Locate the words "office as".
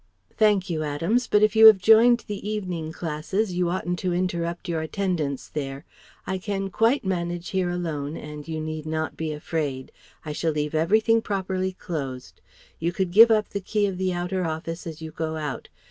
14.43-15.03